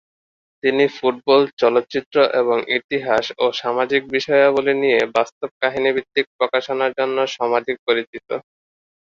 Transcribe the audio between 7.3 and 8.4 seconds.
সমধিক পরিচিত।